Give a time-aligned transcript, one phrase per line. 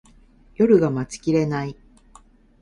[0.55, 1.75] 夜が待ちきれない